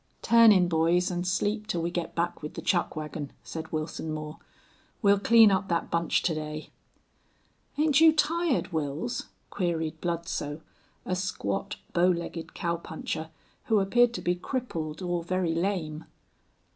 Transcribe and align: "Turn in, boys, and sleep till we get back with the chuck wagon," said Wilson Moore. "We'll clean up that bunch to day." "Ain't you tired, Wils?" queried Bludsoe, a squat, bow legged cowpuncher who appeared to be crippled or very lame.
"Turn 0.23 0.51
in, 0.51 0.67
boys, 0.67 1.11
and 1.11 1.27
sleep 1.27 1.67
till 1.67 1.83
we 1.83 1.91
get 1.91 2.15
back 2.15 2.41
with 2.41 2.55
the 2.55 2.61
chuck 2.63 2.95
wagon," 2.95 3.31
said 3.43 3.71
Wilson 3.71 4.11
Moore. 4.11 4.39
"We'll 5.03 5.19
clean 5.19 5.51
up 5.51 5.67
that 5.67 5.91
bunch 5.91 6.23
to 6.23 6.33
day." 6.33 6.71
"Ain't 7.77 8.01
you 8.01 8.11
tired, 8.11 8.71
Wils?" 8.71 9.27
queried 9.51 10.01
Bludsoe, 10.01 10.61
a 11.05 11.15
squat, 11.15 11.75
bow 11.93 12.07
legged 12.07 12.55
cowpuncher 12.55 13.29
who 13.65 13.79
appeared 13.79 14.15
to 14.15 14.23
be 14.23 14.33
crippled 14.33 15.03
or 15.03 15.23
very 15.23 15.53
lame. 15.53 16.05